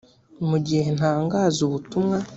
[0.49, 2.17] mu gihe ntangaza ubutumwa